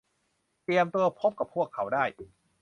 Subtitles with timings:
[0.63, 2.03] เตรียมตัวพบกับพวกเขาได้